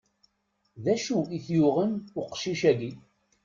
D 0.83 0.85
acu 0.93 1.17
i 1.37 1.39
t-yuɣen 1.45 1.91
uqcic-agi? 2.19 2.91